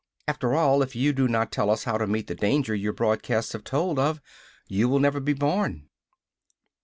[0.27, 3.53] After all, if you do not tell us how to meet the danger your broadcasts
[3.53, 4.19] have told of,
[4.67, 5.89] you will never be born!"